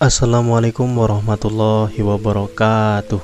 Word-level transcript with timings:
Assalamualaikum 0.00 0.96
warahmatullahi 0.96 2.00
wabarakatuh. 2.00 3.20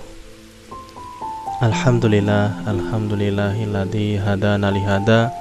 Alhamdulillah 1.64 2.68
Alhamdulillahilladzi 2.68 4.20
hadana 4.20 4.68
lihada 4.68 5.32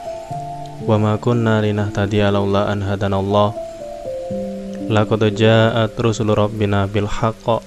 Wa 0.88 0.96
ma 0.96 1.20
kunna 1.20 1.60
linahtadiya 1.60 2.32
laula 2.32 2.72
an 2.72 2.80
hadanallah 2.80 3.52
Laqad 4.88 5.28
ja'at 5.36 6.00
rusul 6.00 6.32
rabbina 6.32 6.88
bil 6.88 7.04
haqq 7.04 7.60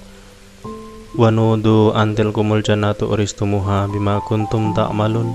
Wa 1.13 1.29
nudu 1.29 1.93
antil 1.93 2.33
kumul 2.33 2.65
jannatu 2.65 3.05
uristumuha 3.05 3.85
bima 3.85 4.17
kuntum 4.25 4.73
ta'malun. 4.73 5.29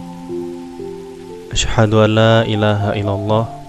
Ashhadu 1.55 2.03
an 2.03 2.11
la 2.19 2.35
ilaha 2.51 2.99
illallah 2.99 3.64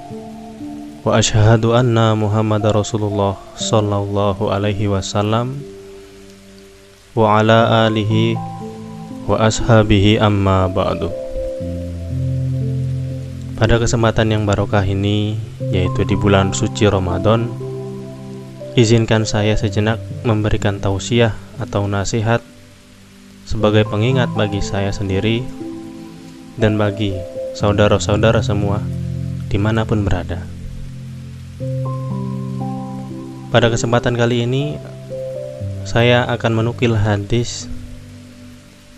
Wa 1.05 1.21
ashhadu 1.21 1.77
anna 1.77 2.17
Muhammad 2.17 2.65
Rasulullah 2.65 3.37
sallallahu 3.53 4.49
alaihi 4.49 4.89
wasallam 4.89 5.61
wa 7.13 7.37
ala 7.37 7.85
alihi 7.85 8.33
wa 9.29 9.37
ashabihi 9.37 10.17
amma 10.17 10.65
ba'du 10.65 11.13
Pada 13.53 13.77
kesempatan 13.77 14.33
yang 14.33 14.49
barokah 14.49 14.81
ini 14.81 15.37
yaitu 15.69 16.09
di 16.09 16.17
bulan 16.17 16.57
suci 16.57 16.89
Ramadan 16.89 17.53
izinkan 18.73 19.29
saya 19.29 19.53
sejenak 19.53 20.01
memberikan 20.25 20.81
tausiah 20.81 21.37
atau 21.61 21.85
nasihat 21.85 22.41
sebagai 23.45 23.85
pengingat 23.85 24.33
bagi 24.33 24.65
saya 24.65 24.89
sendiri 24.89 25.45
dan 26.57 26.81
bagi 26.81 27.13
saudara-saudara 27.53 28.41
semua 28.41 28.81
di 29.53 29.61
mana 29.61 29.85
pun 29.85 30.01
berada. 30.01 30.64
Pada 33.55 33.71
kesempatan 33.71 34.19
kali 34.19 34.43
ini, 34.43 34.75
saya 35.87 36.27
akan 36.27 36.59
menukil 36.59 36.91
hadis 36.91 37.71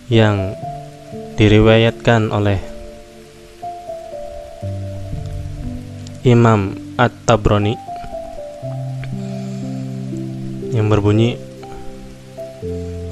yang 0.09 0.57
diriwayatkan 1.37 2.33
oleh 2.33 2.57
Imam 6.25 6.73
At-Tabrani 6.97 7.77
yang 10.73 10.89
berbunyi 10.89 11.37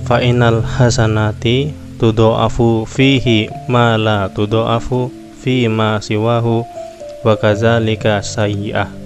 Fa'inal 0.10 0.66
hasanati 0.66 1.78
tudo'afu 2.02 2.90
fihi 2.90 3.54
ma 3.70 3.94
la 4.02 4.34
tudo'afu 4.34 5.14
fi 5.46 5.70
ma 5.70 6.02
siwahu 6.02 6.66
wa 7.22 7.34
kazalika 7.38 8.26
sayyi'ah 8.26 9.05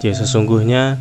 jadi 0.00 0.12
sesungguhnya 0.12 1.00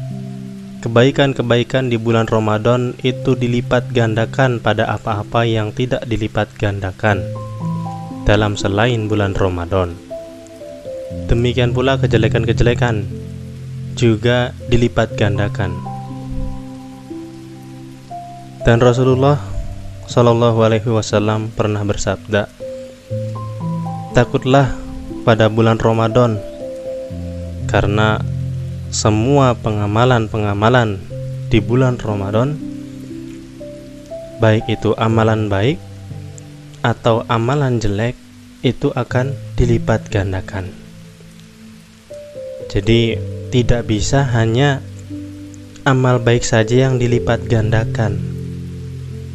kebaikan-kebaikan 0.79 1.89
di 1.91 1.97
bulan 1.97 2.29
Ramadan 2.29 2.93
itu 3.01 3.33
dilipat 3.33 3.89
gandakan 3.91 4.61
pada 4.61 4.87
apa-apa 4.87 5.43
yang 5.43 5.73
tidak 5.75 6.05
dilipat 6.05 6.47
gandakan 6.61 7.25
dalam 8.23 8.53
selain 8.53 9.09
bulan 9.09 9.33
Ramadan. 9.33 9.97
Demikian 11.25 11.73
pula 11.73 11.97
kejelekan-kejelekan 11.97 13.05
juga 13.97 14.53
dilipat 14.69 15.17
gandakan. 15.17 15.73
Dan 18.65 18.81
Rasulullah 18.81 19.37
Shallallahu 20.05 20.61
Alaihi 20.61 20.89
Wasallam 20.89 21.53
pernah 21.53 21.81
bersabda, 21.81 22.49
takutlah 24.13 24.73
pada 25.25 25.49
bulan 25.49 25.81
Ramadan 25.81 26.37
karena 27.65 28.21
semua 28.95 29.51
pengamalan-pengamalan 29.59 31.03
di 31.51 31.59
bulan 31.59 31.99
Ramadan 31.99 32.55
baik 34.39 34.71
itu 34.71 34.95
amalan 34.95 35.51
baik 35.51 35.75
atau 36.79 37.27
amalan 37.27 37.83
jelek 37.83 38.15
itu 38.63 38.95
akan 38.95 39.35
dilipat 39.59 40.07
gandakan. 40.07 40.71
Jadi 42.71 43.19
tidak 43.51 43.83
bisa 43.83 44.23
hanya 44.31 44.79
amal 45.83 46.23
baik 46.23 46.47
saja 46.47 46.87
yang 46.87 46.95
dilipat 46.95 47.43
gandakan. 47.51 48.23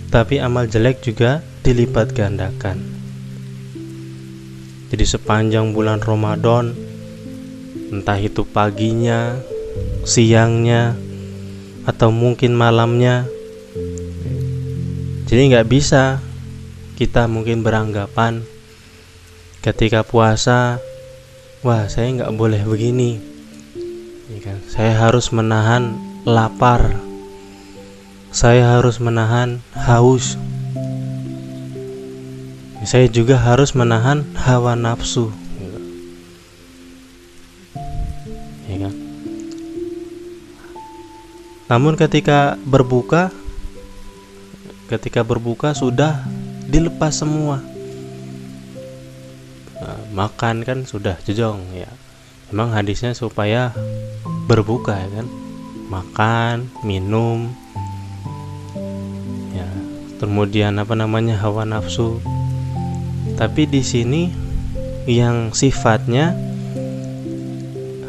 Tapi 0.08 0.40
amal 0.40 0.72
jelek 0.72 1.04
juga 1.04 1.44
dilipat 1.60 2.16
gandakan. 2.16 2.80
Jadi 4.88 5.04
sepanjang 5.04 5.76
bulan 5.76 6.00
Ramadan 6.00 6.72
entah 7.90 8.16
itu 8.22 8.46
paginya, 8.46 9.34
siangnya, 10.06 10.94
atau 11.84 12.14
mungkin 12.14 12.54
malamnya. 12.54 13.26
Jadi 15.26 15.42
nggak 15.50 15.68
bisa 15.70 16.18
kita 16.98 17.30
mungkin 17.30 17.62
beranggapan 17.62 18.42
ketika 19.62 20.02
puasa, 20.02 20.82
wah 21.62 21.86
saya 21.86 22.10
nggak 22.14 22.34
boleh 22.34 22.62
begini, 22.66 23.20
ya 24.32 24.38
kan? 24.42 24.58
saya 24.66 24.92
harus 24.96 25.30
menahan 25.30 25.94
lapar, 26.26 26.98
saya 28.34 28.78
harus 28.78 28.98
menahan 28.98 29.62
haus, 29.76 30.34
saya 32.82 33.06
juga 33.06 33.36
harus 33.38 33.76
menahan 33.76 34.24
hawa 34.34 34.74
nafsu. 34.74 35.39
Namun 41.68 42.00
ketika 42.00 42.56
berbuka 42.64 43.28
ketika 44.90 45.22
berbuka 45.22 45.70
sudah 45.70 46.26
dilepas 46.66 47.22
semua. 47.22 47.62
Nah, 49.78 49.98
makan 50.10 50.66
kan 50.66 50.82
sudah 50.82 51.14
jejong 51.22 51.62
ya. 51.78 51.86
Memang 52.50 52.74
hadisnya 52.74 53.14
supaya 53.14 53.70
berbuka 54.50 54.98
ya 54.98 55.22
kan. 55.22 55.26
Makan, 55.86 56.56
minum. 56.82 57.54
Ya, 59.54 59.70
kemudian 60.18 60.74
apa 60.82 60.98
namanya 60.98 61.38
hawa 61.38 61.62
nafsu. 61.62 62.18
Tapi 63.38 63.70
di 63.70 63.86
sini 63.86 64.34
yang 65.06 65.54
sifatnya 65.54 66.34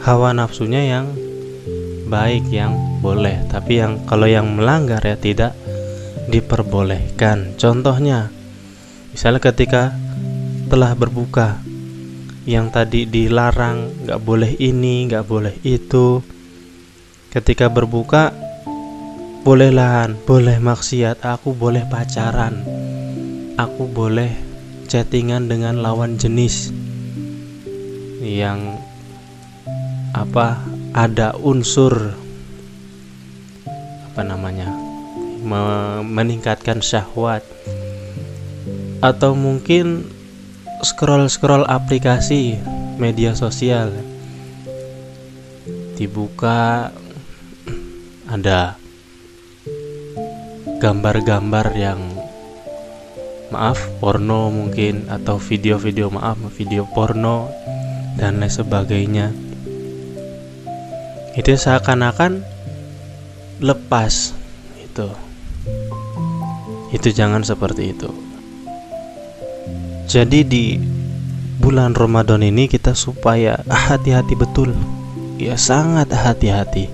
hawa 0.01 0.33
nafsunya 0.33 0.81
yang 0.83 1.05
baik 2.09 2.49
yang 2.51 2.75
boleh. 2.99 3.47
Tapi 3.47 3.81
yang 3.81 4.03
kalau 4.05 4.27
yang 4.27 4.49
melanggar 4.51 5.01
ya 5.01 5.15
tidak 5.15 5.55
diperbolehkan. 6.27 7.55
Contohnya 7.55 8.29
misalnya 9.13 9.41
ketika 9.41 9.93
telah 10.67 10.93
berbuka 10.97 11.61
yang 12.49 12.73
tadi 12.73 13.05
dilarang 13.05 14.05
nggak 14.05 14.19
boleh 14.21 14.51
ini 14.57 15.07
nggak 15.07 15.25
boleh 15.25 15.55
itu. 15.63 16.19
Ketika 17.31 17.71
berbuka 17.71 18.35
bolehlah 19.41 20.11
boleh 20.29 20.61
maksiat 20.61 21.25
aku 21.25 21.57
boleh 21.57 21.81
pacaran 21.89 22.61
aku 23.57 23.89
boleh 23.89 24.29
chattingan 24.85 25.49
dengan 25.49 25.81
lawan 25.81 26.17
jenis 26.17 26.69
yang 28.21 28.77
apa 30.21 30.61
ada 30.93 31.33
unsur 31.41 32.13
apa 34.11 34.21
namanya 34.21 34.69
meningkatkan 36.05 36.77
syahwat? 36.85 37.41
Atau 39.01 39.33
mungkin 39.33 40.05
scroll-scroll 40.85 41.65
aplikasi 41.65 42.61
media 43.01 43.33
sosial? 43.33 43.89
Dibuka 45.97 46.93
ada 48.29 48.77
gambar-gambar 50.77 51.65
yang 51.73 52.01
maaf 53.49 53.81
porno 53.97 54.53
mungkin 54.53 55.09
atau 55.09 55.41
video-video 55.41 56.07
maaf 56.13 56.37
video 56.55 56.87
porno 56.87 57.51
dan 58.15 58.39
lain 58.39 58.49
sebagainya 58.49 59.50
itu 61.35 61.55
seakan-akan 61.55 62.43
lepas. 63.63 64.35
Itu. 64.81 65.07
Itu 66.91 67.07
jangan 67.15 67.47
seperti 67.47 67.95
itu. 67.95 68.11
Jadi 70.11 70.43
di 70.43 70.75
bulan 71.61 71.95
Ramadan 71.95 72.43
ini 72.43 72.67
kita 72.67 72.91
supaya 72.91 73.63
hati-hati 73.71 74.35
betul. 74.35 74.75
Ya 75.39 75.55
sangat 75.55 76.11
hati-hati. 76.11 76.91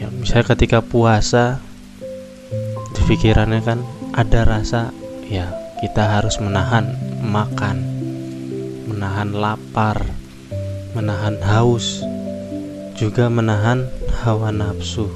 Ya 0.00 0.08
misalnya 0.08 0.56
ketika 0.56 0.80
puasa 0.80 1.60
di 2.96 3.00
pikirannya 3.04 3.60
kan 3.60 3.84
ada 4.16 4.48
rasa 4.48 4.96
ya 5.28 5.52
kita 5.84 6.16
harus 6.16 6.40
menahan 6.40 6.96
makan 7.20 7.84
menahan 8.88 9.36
lapar 9.36 10.08
menahan 10.96 11.36
haus 11.44 12.00
juga 12.96 13.28
menahan 13.28 13.84
hawa 14.24 14.48
nafsu. 14.48 15.12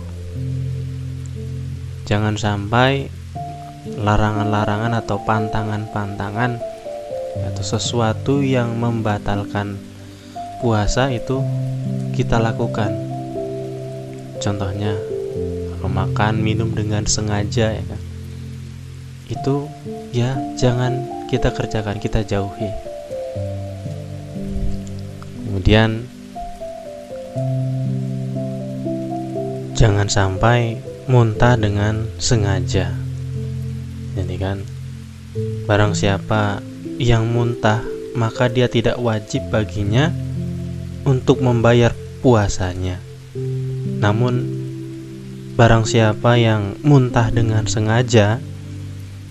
Jangan 2.04 2.36
sampai 2.36 3.08
larangan-larangan 3.96 5.00
atau 5.00 5.16
pantangan-pantangan 5.24 6.60
atau 7.48 7.64
sesuatu 7.64 8.44
yang 8.44 8.76
membatalkan 8.76 9.80
puasa 10.60 11.08
itu 11.08 11.40
kita 12.12 12.36
lakukan. 12.36 12.92
Contohnya, 14.36 15.00
makan 15.80 16.44
minum 16.44 16.76
dengan 16.76 17.08
sengaja 17.08 17.72
ya 17.72 17.84
kan. 17.88 18.02
Itu 19.32 19.72
ya 20.12 20.36
jangan 20.60 21.24
kita 21.32 21.56
kerjakan, 21.56 21.96
kita 21.96 22.20
jauhi. 22.28 22.89
Kemudian 25.70 26.02
jangan 29.78 30.11
sampai 30.11 30.82
muntah 31.06 31.55
dengan 31.55 32.11
sengaja. 32.19 32.90
Jadi 34.19 34.34
kan 34.34 34.67
barang 35.70 35.94
siapa 35.94 36.58
yang 36.99 37.31
muntah 37.31 37.87
maka 38.19 38.50
dia 38.50 38.67
tidak 38.67 38.99
wajib 38.99 39.46
baginya 39.55 40.11
untuk 41.06 41.38
membayar 41.38 41.94
puasanya. 42.19 42.99
Namun 44.02 44.50
barang 45.55 45.87
siapa 45.87 46.34
yang 46.34 46.82
muntah 46.82 47.31
dengan 47.31 47.70
sengaja 47.70 48.43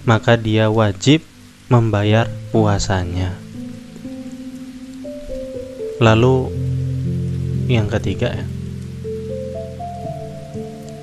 maka 0.07 0.39
dia 0.39 0.71
wajib 0.71 1.19
membayar 1.67 2.31
puasanya. 2.55 3.48
Lalu 5.99 6.35
yang 7.69 7.85
ketiga 7.91 8.33
ya 8.33 8.45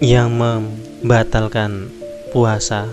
yang 0.02 0.36
membatalkan 0.36 1.88
puasa 2.34 2.84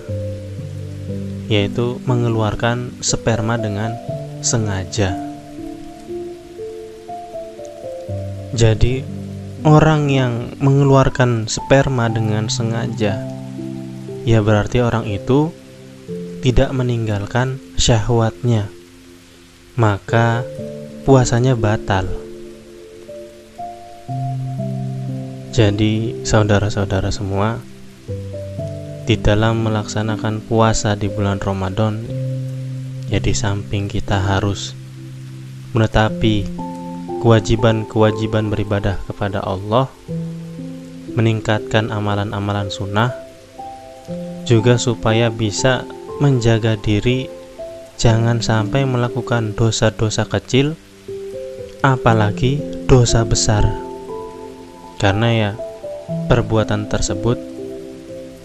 yaitu 1.51 1.99
mengeluarkan 2.07 2.95
sperma 3.03 3.59
dengan 3.59 3.91
sengaja. 4.39 5.11
Jadi 8.55 9.03
orang 9.67 10.07
yang 10.07 10.55
mengeluarkan 10.63 11.51
sperma 11.51 12.07
dengan 12.07 12.47
sengaja 12.47 13.19
ya 14.23 14.39
berarti 14.39 14.79
orang 14.79 15.03
itu 15.07 15.51
tidak 16.39 16.71
meninggalkan 16.71 17.59
syahwatnya. 17.75 18.71
Maka 19.73 20.45
puasanya 21.03 21.59
batal. 21.59 22.07
Jadi, 25.51 26.23
saudara-saudara 26.23 27.11
semua, 27.11 27.59
di 29.03 29.19
dalam 29.19 29.67
melaksanakan 29.67 30.39
puasa 30.47 30.95
di 30.95 31.11
bulan 31.11 31.43
Ramadan, 31.43 32.07
ya 33.11 33.19
di 33.19 33.35
samping 33.35 33.91
kita 33.91 34.15
harus 34.15 34.71
menetapi 35.75 36.47
kewajiban-kewajiban 37.19 38.47
beribadah 38.47 38.95
kepada 39.03 39.43
Allah, 39.43 39.91
meningkatkan 41.19 41.91
amalan-amalan 41.91 42.71
sunnah, 42.71 43.11
juga 44.47 44.79
supaya 44.79 45.27
bisa 45.27 45.83
menjaga 46.23 46.79
diri 46.79 47.27
jangan 47.99 48.39
sampai 48.39 48.87
melakukan 48.87 49.51
dosa-dosa 49.51 50.25
kecil, 50.31 50.79
apalagi 51.83 52.63
dosa 52.87 53.27
besar 53.27 53.67
karena 55.03 55.29
ya 55.35 55.51
perbuatan 56.31 56.87
tersebut 56.87 57.35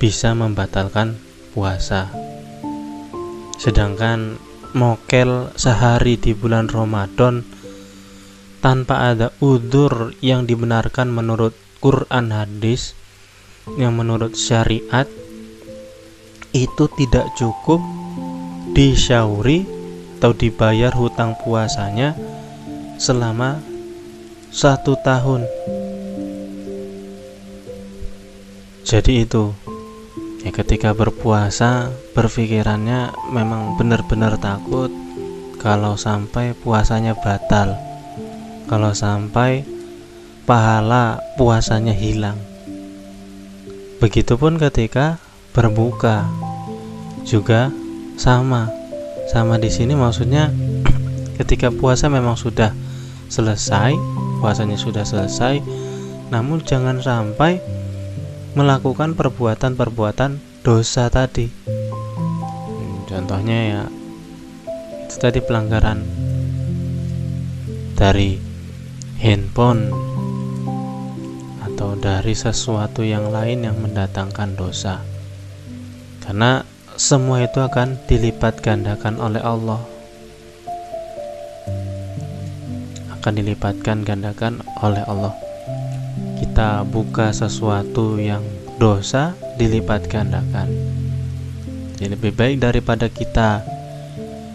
bisa 0.03 0.35
membatalkan 0.35 1.15
puasa. 1.55 2.11
Sedangkan 3.63 4.43
mokel 4.75 5.55
sehari 5.55 6.19
di 6.19 6.35
bulan 6.35 6.67
Ramadan 6.67 7.47
tanpa 8.59 9.15
ada 9.15 9.31
udur 9.39 10.19
yang 10.19 10.43
dibenarkan 10.43 11.07
menurut 11.07 11.55
Quran 11.79 12.35
hadis 12.35 12.99
yang 13.79 13.95
menurut 13.95 14.35
syariat 14.35 15.07
itu 16.51 16.85
tidak 16.99 17.31
cukup 17.39 17.79
disyauri 18.75 19.63
atau 20.19 20.35
dibayar 20.35 20.91
hutang 20.91 21.39
puasanya 21.39 22.19
selama 22.99 23.63
satu 24.51 24.99
tahun. 25.01 25.47
Jadi 28.83 29.23
itu 29.23 29.55
ya 30.43 30.51
ketika 30.51 30.91
berpuasa 30.97 31.93
berpikirannya 32.17 33.15
memang 33.31 33.79
benar-benar 33.79 34.41
takut 34.41 34.91
kalau 35.59 35.99
sampai 35.99 36.55
puasanya 36.55 37.13
batal 37.19 37.75
kalau 38.71 38.93
sampai 38.93 39.63
pahala 40.49 41.21
puasanya 41.37 41.93
hilang. 41.93 42.41
Begitupun 43.99 44.57
ketika 44.57 45.21
berbuka 45.53 46.25
juga 47.29 47.69
sama 48.17 48.73
sama 49.29 49.61
di 49.61 49.69
sini 49.69 49.93
maksudnya 49.93 50.49
ketika 51.39 51.69
puasa 51.69 52.09
memang 52.09 52.41
sudah 52.41 52.73
selesai 53.29 53.93
puasanya 54.41 54.77
sudah 54.81 55.05
selesai 55.05 55.61
namun 56.29 56.61
jangan 56.61 57.01
sampai 57.01 57.61
melakukan 58.53 59.17
perbuatan-perbuatan 59.17 60.65
dosa 60.67 61.09
tadi. 61.09 61.49
Hmm, 61.49 63.07
contohnya 63.09 63.59
ya 63.65 63.83
itu 65.09 65.17
tadi 65.17 65.41
pelanggaran 65.41 66.05
dari 67.97 68.37
handphone 69.23 69.89
atau 71.65 71.97
dari 71.97 72.35
sesuatu 72.37 73.01
yang 73.01 73.33
lain 73.33 73.65
yang 73.65 73.81
mendatangkan 73.81 74.59
dosa. 74.59 75.01
Karena 76.21 76.61
semua 76.99 77.41
itu 77.47 77.63
akan 77.65 77.97
dilipat 78.05 78.61
gandakan 78.61 79.17
oleh 79.17 79.41
Allah. 79.41 79.81
Akan 83.19 83.35
dilipatkan 83.35 84.07
gandakan 84.07 84.63
oleh 84.79 85.03
Allah 85.11 85.35
kita 86.39 86.87
buka 86.87 87.35
sesuatu 87.35 88.19
yang 88.19 88.43
dosa 88.79 89.35
dilipat 89.59 90.07
gandakan. 90.07 90.71
Jadi 91.99 92.15
lebih 92.15 92.31
baik 92.31 92.63
daripada 92.63 93.11
kita 93.11 93.67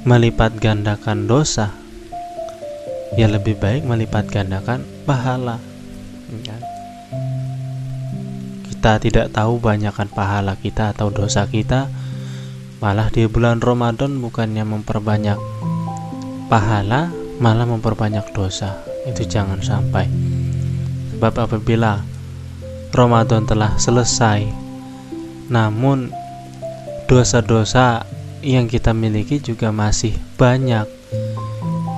melipat 0.07 0.55
gandakan 0.63 1.27
dosa, 1.27 1.75
ya 3.19 3.27
lebih 3.27 3.59
baik 3.59 3.83
melipat 3.83 4.31
gandakan 4.31 4.87
pahala. 5.03 5.59
Ya. 6.43 6.55
Kita 8.67 8.99
tidak 9.03 9.35
tahu 9.35 9.59
banyakkan 9.59 10.07
pahala 10.07 10.55
kita 10.55 10.95
atau 10.95 11.11
dosa 11.11 11.47
kita, 11.51 11.91
malah 12.79 13.11
di 13.11 13.27
bulan 13.27 13.59
Ramadan 13.59 14.23
bukannya 14.23 14.63
memperbanyak 14.63 15.39
pahala, 16.47 17.11
malah 17.41 17.65
memperbanyak 17.65 18.33
dosa. 18.35 18.81
Itu 19.05 19.25
jangan 19.25 19.61
sampai. 19.63 20.09
Sebab 21.15 21.33
apabila 21.47 22.03
Ramadan 22.93 23.49
telah 23.49 23.73
selesai 23.81 24.45
namun 25.49 26.13
dosa-dosa 27.09 28.05
yang 28.45 28.69
kita 28.69 28.93
miliki 28.93 29.41
juga 29.41 29.73
masih 29.73 30.13
banyak 30.37 30.85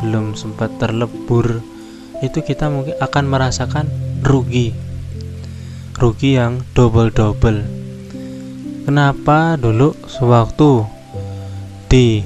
belum 0.01 0.39
sempat 0.39 0.71
terlebur 0.79 1.59
itu 2.23 2.39
kita 2.41 2.71
mungkin 2.71 2.95
akan 3.03 3.25
merasakan 3.27 3.85
rugi 4.23 4.71
rugi 5.99 6.39
yang 6.39 6.63
double-double 6.71 7.63
kenapa 8.87 9.59
dulu 9.59 9.99
sewaktu 10.07 10.87
di 11.91 12.23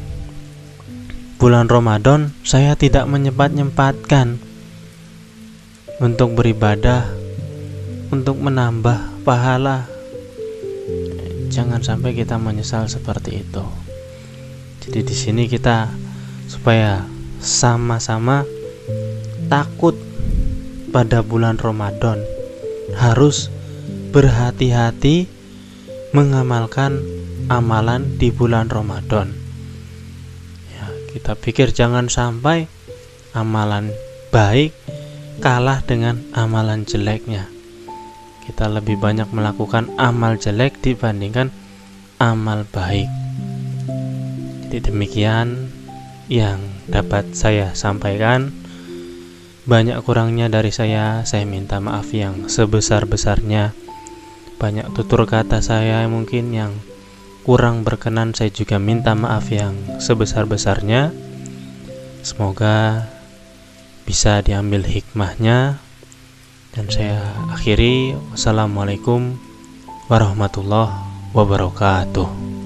bulan 1.40 1.72
Ramadan 1.72 2.36
saya 2.44 2.76
tidak 2.76 3.08
menyempat-nyempatkan 3.08 4.44
untuk 6.04 6.36
beribadah, 6.36 7.08
untuk 8.12 8.44
menambah 8.44 9.24
pahala. 9.24 9.88
Jangan 11.48 11.80
sampai 11.80 12.12
kita 12.12 12.36
menyesal 12.36 12.92
seperti 12.92 13.48
itu. 13.48 13.64
Jadi 14.84 15.00
di 15.00 15.16
sini 15.16 15.48
kita 15.48 15.88
supaya 16.52 17.08
sama-sama 17.40 18.44
takut 19.48 19.96
pada 20.92 21.24
bulan 21.24 21.56
Ramadan 21.56 22.20
harus 23.00 23.48
berhati-hati 24.12 25.32
mengamalkan 26.12 27.00
amalan 27.48 28.20
di 28.20 28.28
bulan 28.28 28.68
Ramadan. 28.68 29.39
Kita 31.10 31.34
pikir 31.34 31.74
jangan 31.74 32.06
sampai 32.06 32.70
amalan 33.34 33.90
baik 34.30 34.78
kalah 35.42 35.82
dengan 35.82 36.22
amalan 36.38 36.86
jeleknya. 36.86 37.50
Kita 38.46 38.70
lebih 38.70 39.02
banyak 39.02 39.34
melakukan 39.34 39.90
amal 39.98 40.38
jelek 40.38 40.78
dibandingkan 40.86 41.50
amal 42.22 42.62
baik. 42.70 43.10
Jadi 44.70 44.94
demikian 44.94 45.74
yang 46.30 46.62
dapat 46.86 47.34
saya 47.34 47.74
sampaikan. 47.74 48.54
Banyak 49.66 50.02
kurangnya 50.06 50.46
dari 50.46 50.70
saya, 50.70 51.26
saya 51.26 51.46
minta 51.46 51.82
maaf 51.82 52.14
yang 52.14 52.46
sebesar-besarnya. 52.46 53.74
Banyak 54.62 54.94
tutur 54.94 55.26
kata 55.26 55.62
saya 55.62 56.06
mungkin 56.06 56.54
yang 56.54 56.74
kurang 57.50 57.82
berkenan, 57.82 58.38
saya 58.38 58.54
juga 58.54 58.78
minta 58.78 59.18
maaf 59.18 59.50
yang 59.50 59.74
sebesar-besarnya. 59.98 61.10
Semoga 62.22 63.10
bisa 64.06 64.46
diambil 64.46 64.86
hikmahnya. 64.86 65.82
Dan 66.78 66.86
saya 66.94 67.26
akhiri. 67.50 68.14
Wassalamualaikum 68.30 69.34
warahmatullahi 70.14 70.94
wabarakatuh 71.34 72.59